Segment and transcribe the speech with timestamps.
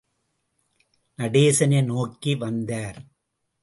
[1.19, 2.99] நடேசனை நோக்கி வந்தார்.